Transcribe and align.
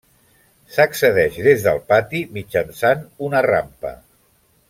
S'accedeix 0.75 1.37
des 1.49 1.65
del 1.67 1.83
pati 1.91 2.23
mitjançant 2.39 3.05
una 3.29 3.43
rampa. 3.49 3.95